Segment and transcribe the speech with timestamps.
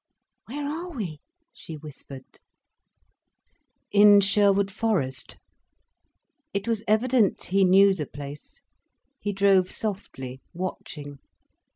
[0.47, 1.19] "Where are we?"
[1.53, 2.25] she whispered.
[3.91, 5.37] "In Sherwood Forest."
[6.55, 8.61] It was evident he knew the place.
[9.19, 11.19] He drove softly, watching.